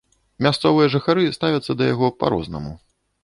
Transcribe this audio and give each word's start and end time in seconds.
Мясцовыя 0.45 0.87
жыхары 0.93 1.25
ставяцца 1.37 1.77
да 1.81 1.91
яго 1.93 2.07
па-рознаму. 2.23 2.73